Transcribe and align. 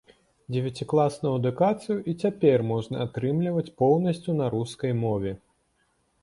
Дзевяцікласную 0.53 1.33
адукацыю 1.39 1.97
і 2.13 2.15
цяпер 2.27 2.63
можна 2.71 2.95
атрымліваць 3.05 3.73
поўнасцю 3.83 4.31
на 4.41 4.45
рускай 4.57 4.91
мове. 5.05 5.37